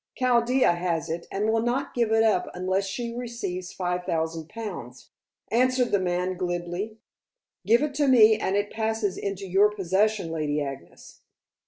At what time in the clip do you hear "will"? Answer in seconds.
1.51-1.61